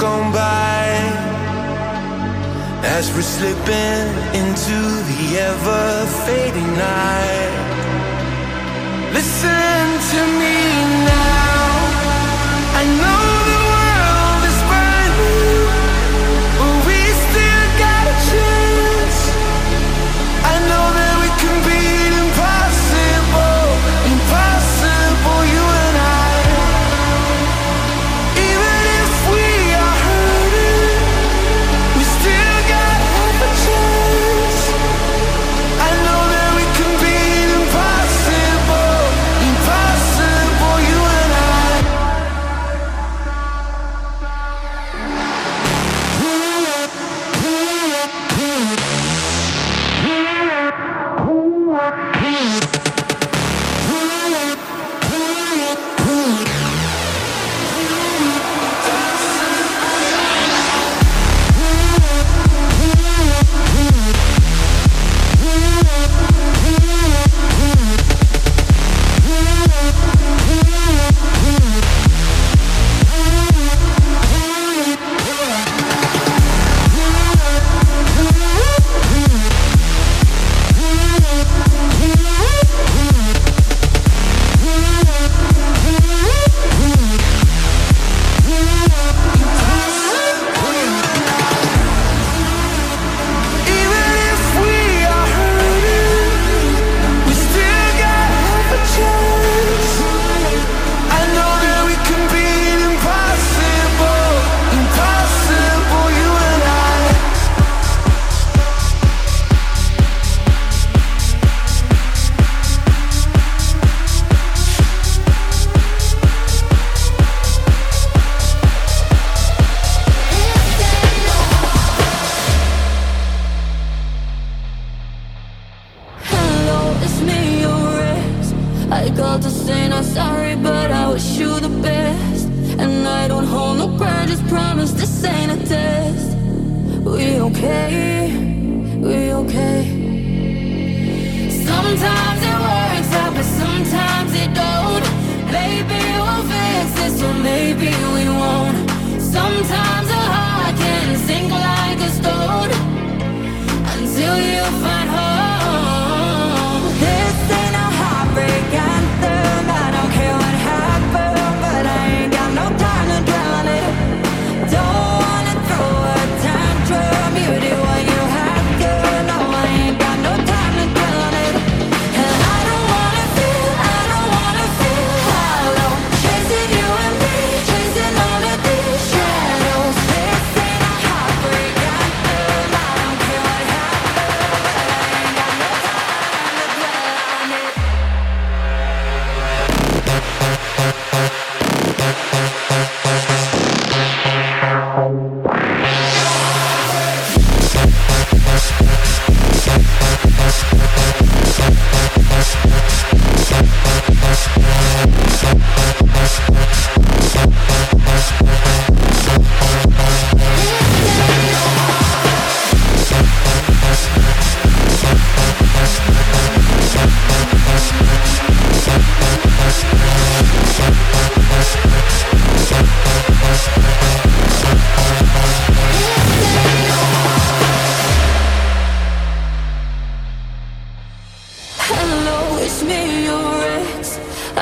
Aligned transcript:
gone 0.00 0.32
by. 0.32 0.86
As 2.96 3.12
we're 3.14 3.20
slipping 3.20 4.06
into 4.40 4.78
the 5.10 5.22
ever-fading 5.50 6.72
night. 6.88 7.54
Listen 9.12 9.84
to 10.12 10.20
me. 10.40 10.79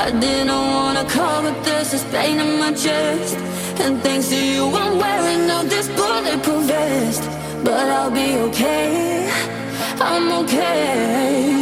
I 0.09 0.11
didn't 0.19 0.47
wanna 0.47 1.05
come, 1.05 1.43
but 1.43 1.63
there's 1.63 1.91
this 1.91 2.03
pain 2.05 2.39
in 2.39 2.57
my 2.57 2.71
chest. 2.73 3.37
And 3.79 4.01
thanks 4.01 4.29
to 4.29 4.43
you, 4.43 4.65
I'm 4.65 4.97
wearing 4.97 5.51
all 5.51 5.63
this 5.63 5.87
bulletproof 5.89 6.63
vest. 6.63 7.23
But 7.63 7.85
I'll 7.97 8.09
be 8.09 8.29
okay, 8.47 9.29
I'm 10.01 10.31
okay. 10.41 11.61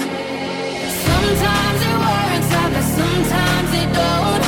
Sometimes 1.07 1.79
it 1.89 1.97
works 2.07 2.51
out, 2.59 2.71
but 2.75 2.87
sometimes 2.99 3.71
it 3.81 3.89
don't. 3.99 4.43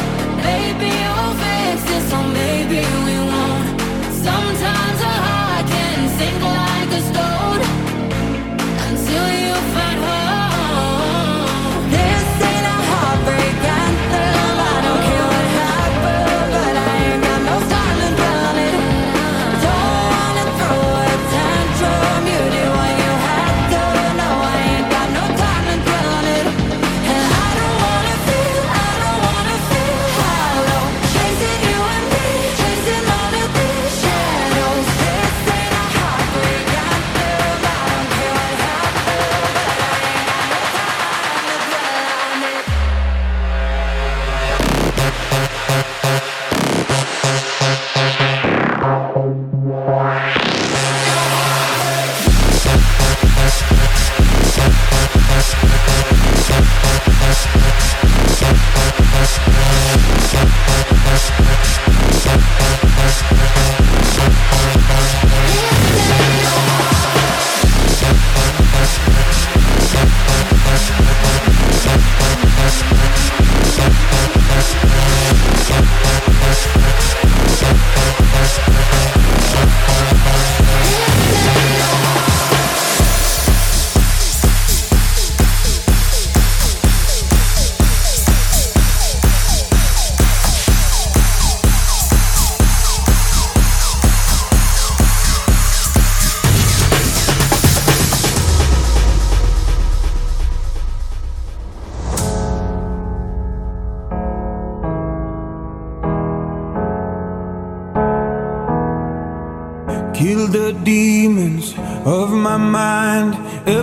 Maybe 0.47 0.89
you'll 1.01 1.35
fix 1.43 1.83
this, 1.89 2.13
or 2.13 2.25
maybe 2.39 3.08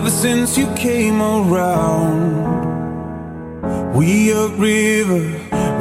ever 0.07 0.15
since 0.15 0.57
you 0.57 0.67
came 0.75 1.21
around. 1.21 2.45
We 3.93 4.31
a 4.31 4.47
river 4.47 5.25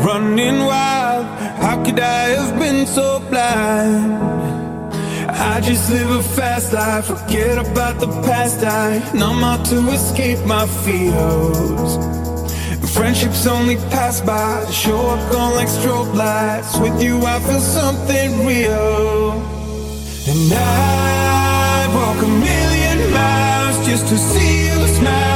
running 0.04 0.58
wild. 0.66 1.26
How 1.62 1.84
could 1.84 2.00
I 2.00 2.30
have 2.36 2.58
been 2.58 2.86
so 2.86 3.20
blind? 3.30 4.14
I 5.30 5.60
just 5.60 5.90
live 5.90 6.10
a 6.10 6.22
fast 6.22 6.72
life, 6.72 7.06
forget 7.06 7.58
about 7.58 8.00
the 8.00 8.08
past. 8.26 8.64
I 8.64 8.98
numb 9.14 9.44
out 9.44 9.64
to 9.66 9.78
escape 9.90 10.44
my 10.44 10.66
fears. 10.84 11.90
Friendships 12.94 13.46
only 13.46 13.76
pass 13.94 14.20
by, 14.20 14.68
show 14.72 15.00
up 15.12 15.32
gone 15.32 15.54
like 15.54 15.68
strobe 15.68 16.14
lights. 16.14 16.76
With 16.78 17.00
you, 17.00 17.24
I 17.24 17.38
feel 17.40 17.60
something 17.60 18.44
real. 18.44 19.32
And 20.30 20.52
I 20.52 21.86
walk 21.94 22.24
a 22.24 22.28
million 22.28 22.65
just 23.86 24.08
to 24.08 24.18
see 24.18 24.66
you 24.66 24.88
smile. 24.88 25.35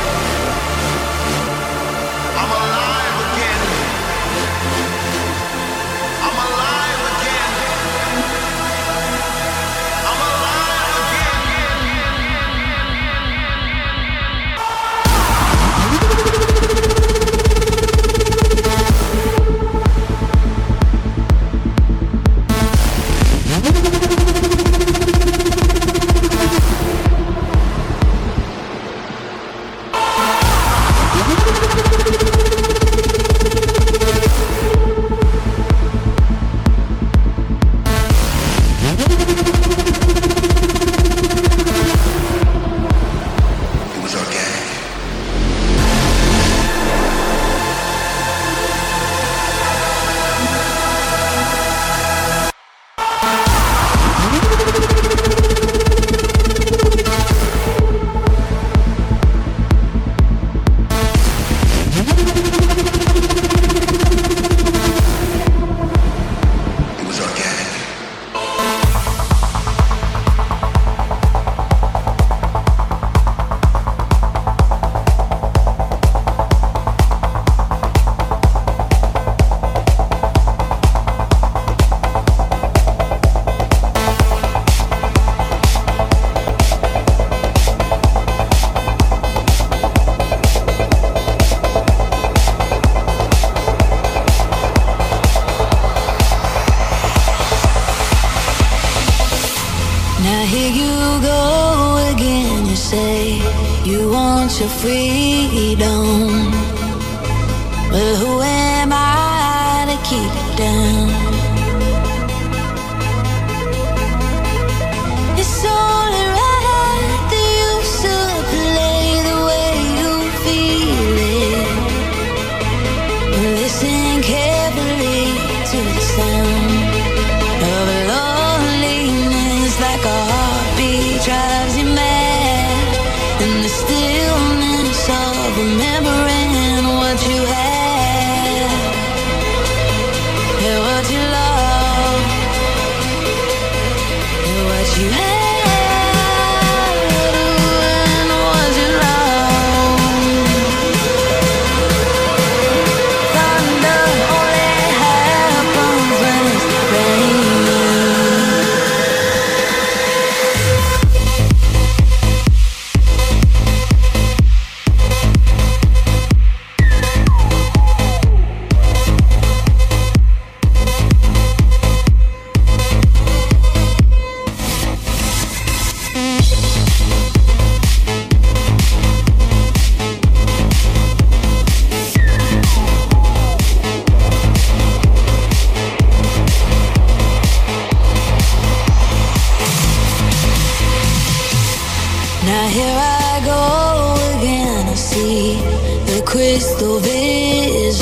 Crystal 196.31 196.97
visions. 196.99 197.99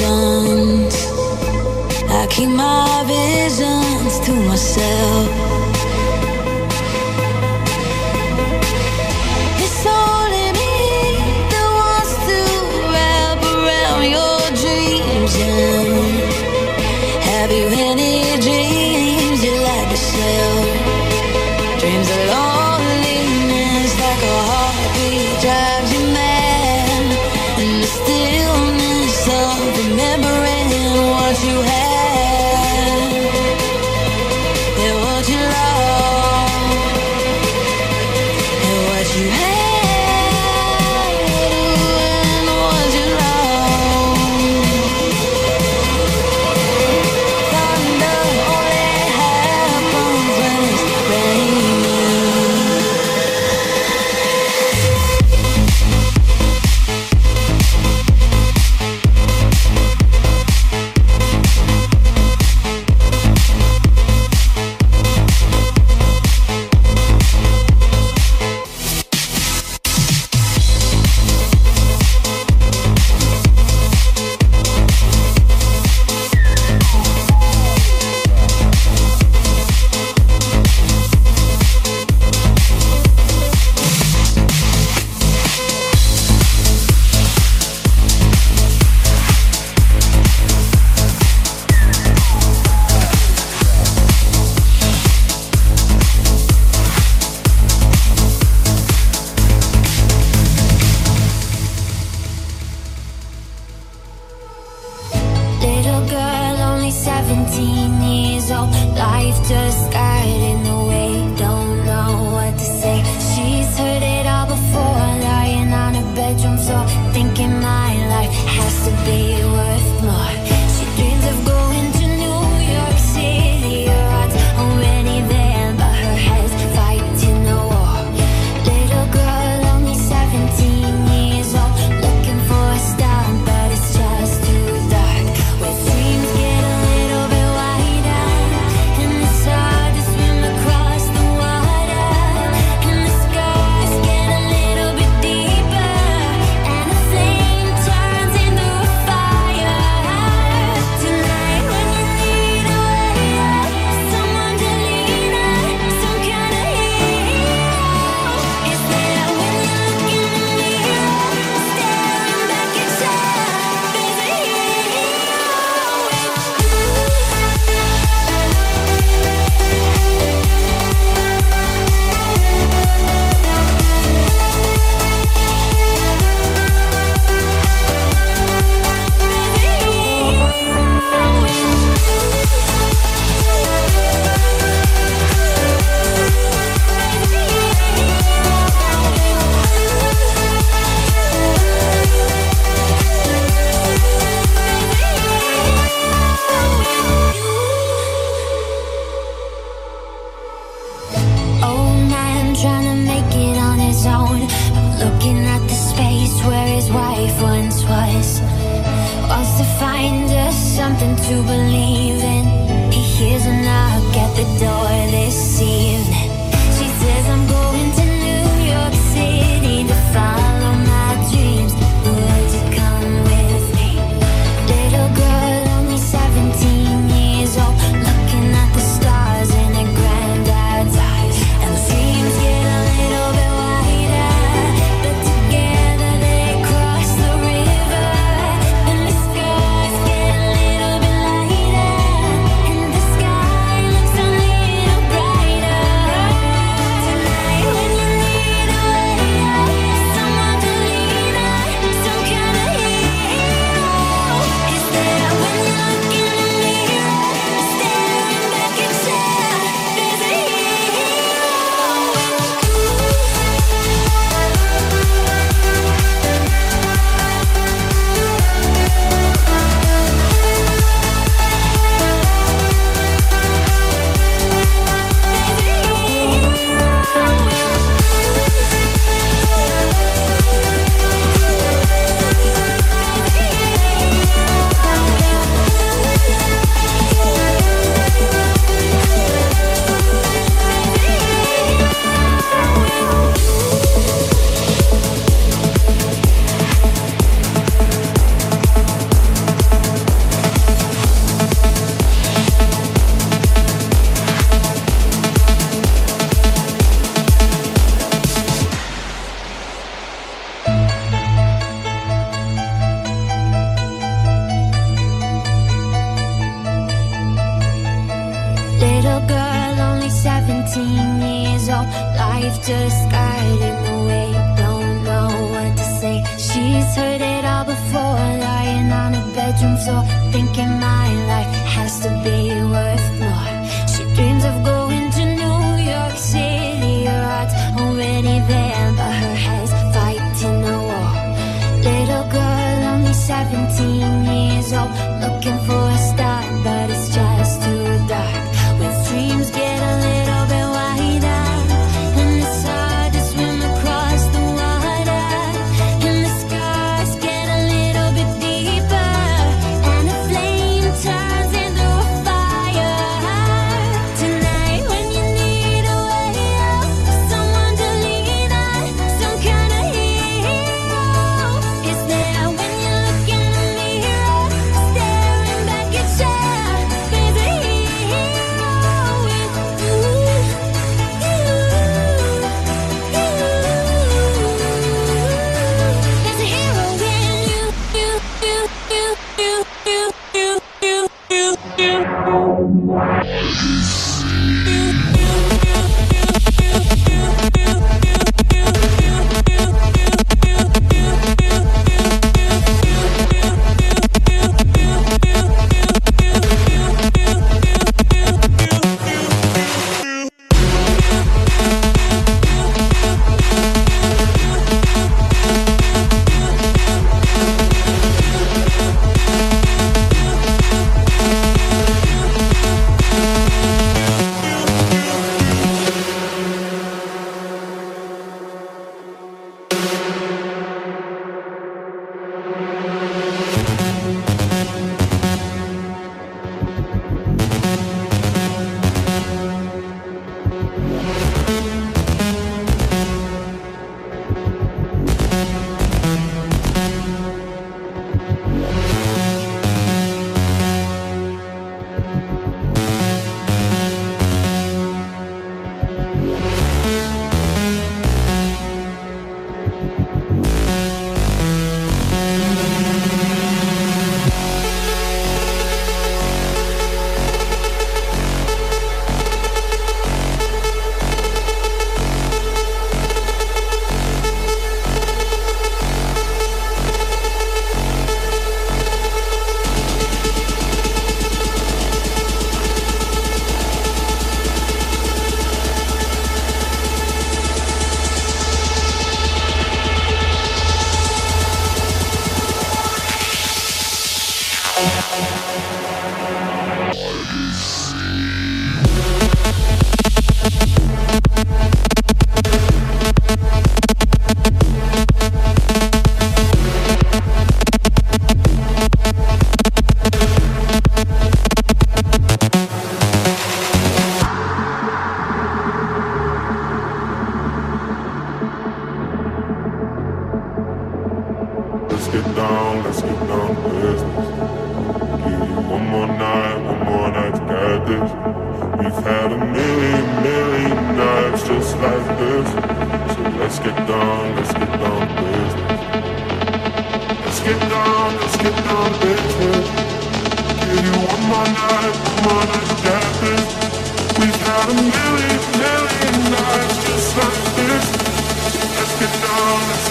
I 2.09 2.27
keep 2.29 2.49
my 2.49 3.03
visions 3.07 4.19
to 4.19 4.33
myself. 4.47 5.38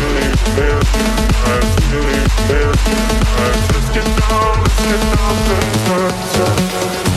Let's 0.00 0.46
get 3.90 4.04
down, 4.04 4.62
let's 4.62 4.78
get 4.84 5.00
down, 5.00 5.36
let's 5.88 6.36
get 6.36 7.02
down. 7.02 7.07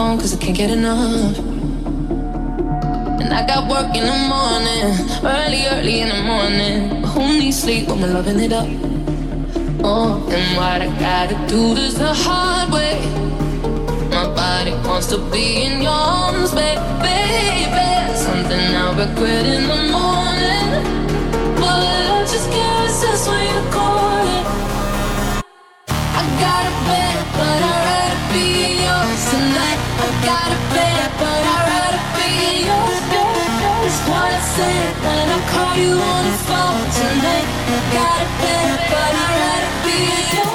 Phone 0.00 0.18
cause 0.18 0.34
I 0.34 0.38
can't 0.38 0.56
get 0.56 0.70
enough. 0.70 1.38
And 3.22 3.30
I 3.38 3.40
got 3.46 3.68
work 3.68 3.90
in 4.00 4.04
the 4.12 4.18
morning, 4.34 4.84
early, 5.36 5.62
early 5.74 5.96
in 6.04 6.08
the 6.14 6.22
morning. 6.32 7.04
Who 7.12 7.22
needs 7.38 7.58
sleep 7.62 7.88
when 7.88 8.00
we're 8.00 8.14
loving 8.18 8.40
it 8.46 8.52
up? 8.60 8.68
Oh, 9.84 10.12
and 10.36 10.46
what 10.56 10.78
I 10.86 10.88
gotta 11.06 11.36
do 11.52 11.74
this 11.74 11.94
the 12.04 12.14
hard 12.24 12.72
way. 12.76 12.96
My 14.16 14.26
body 14.42 14.72
wants 14.88 15.08
to 15.12 15.18
be 15.34 15.44
in 15.66 15.82
your 15.82 16.00
arms, 16.22 16.52
baby. 16.60 17.18
Something 18.26 18.64
I'll 18.80 18.94
regret 19.02 19.44
in 19.56 19.64
the 19.72 19.80
morning. 19.96 20.68
But 21.60 21.80
I 22.16 22.20
just 22.32 22.48
can't 22.54 22.78
resist 22.86 23.28
when 23.30 23.44
you 23.52 23.60
call 23.76 24.22
it 24.36 24.46
tonight. 25.28 25.44
I 26.20 26.24
got 26.44 26.62
a 26.70 26.74
bed, 26.88 27.18
but 27.36 27.60
I'd 27.72 27.80
rather 27.88 28.20
be 28.32 28.46
yours. 28.86 29.22
That's 29.32 29.79
you 35.80 35.92
on 35.92 36.24
the 36.24 36.36
phone 36.48 36.84
tonight. 36.98 37.48
Got 37.92 38.20
a 38.20 38.28
bed, 38.42 38.78
but 38.90 39.12
I'd 39.24 39.36
rather 39.40 39.72
be 39.84 40.36
yours. 40.36 40.49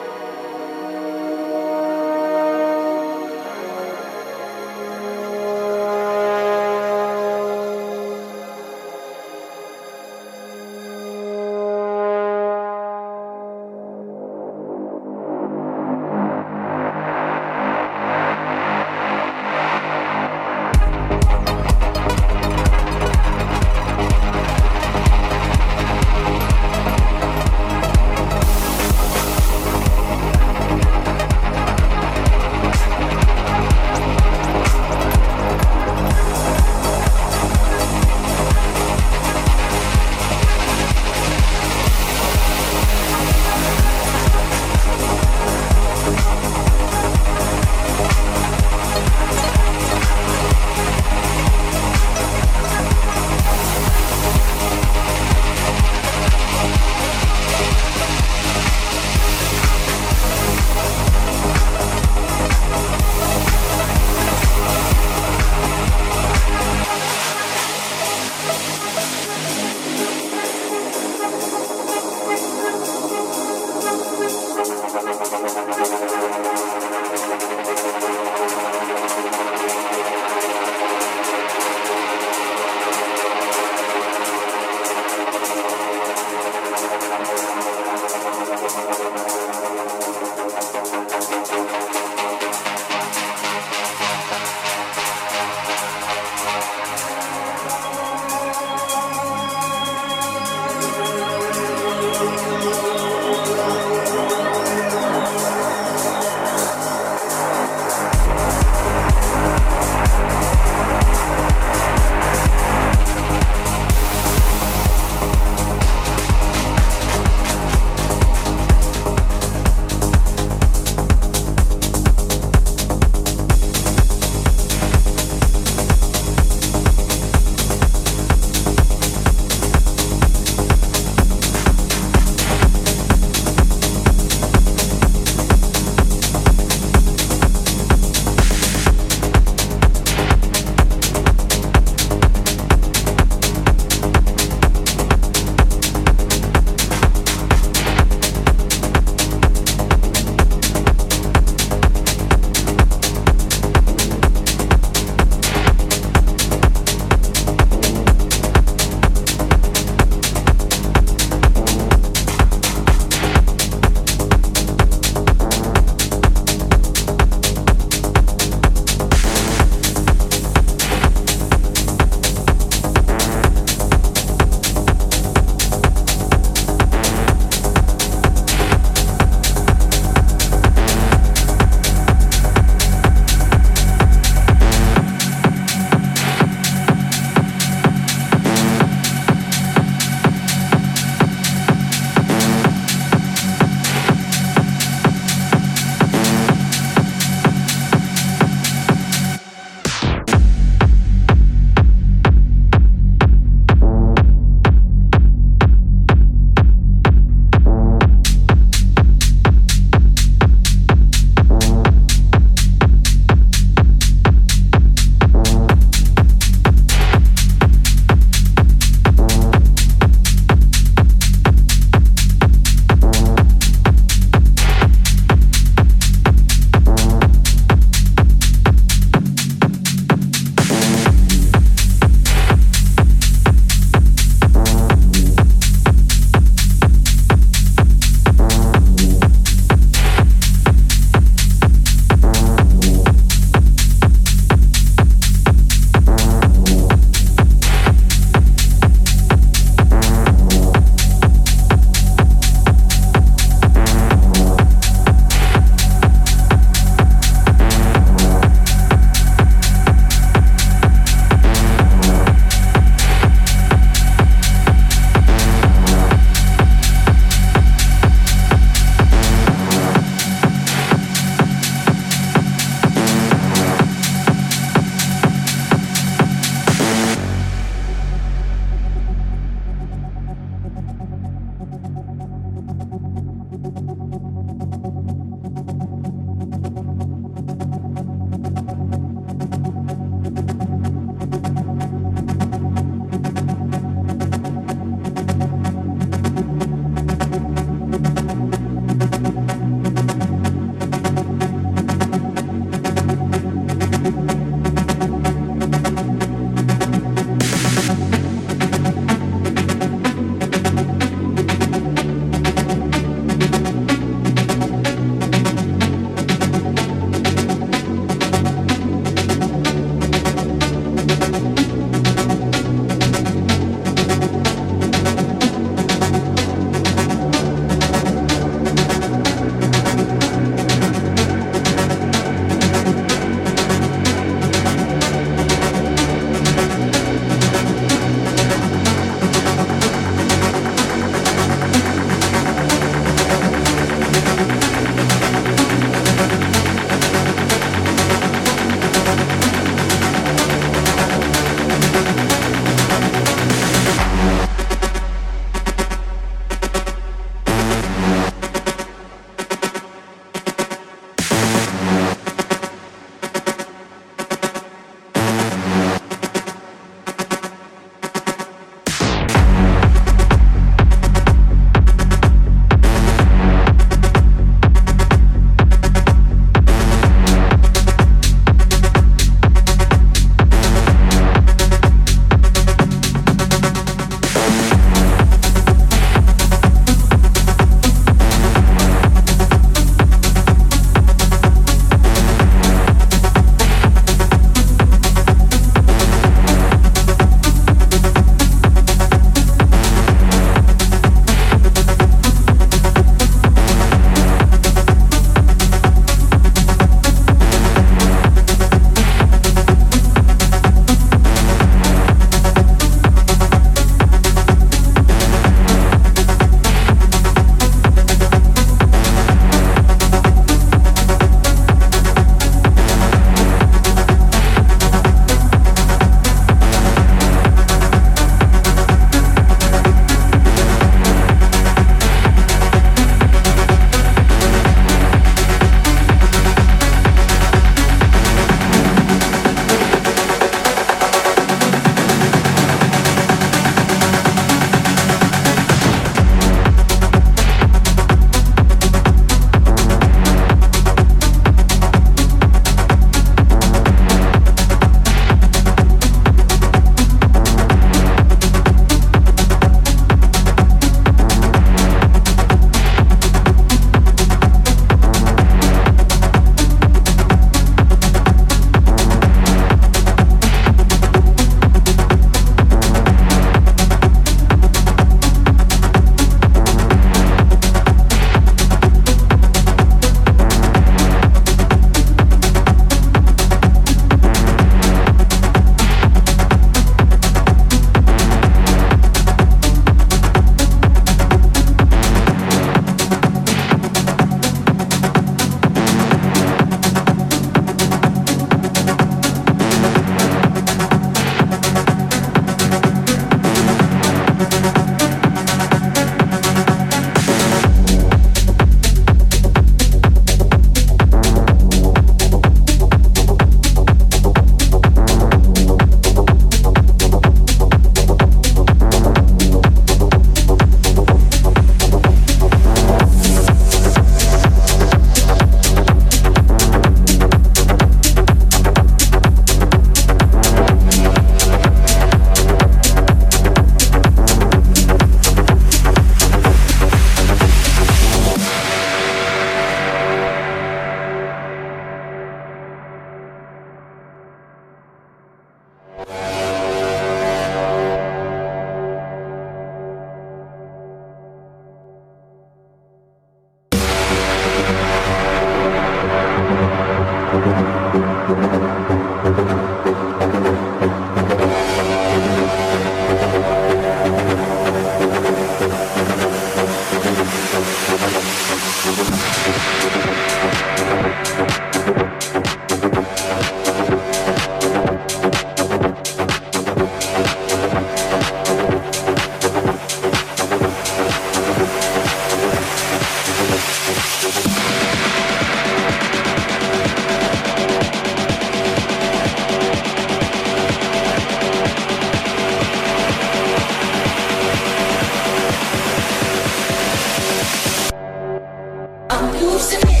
close. 599.61 600.00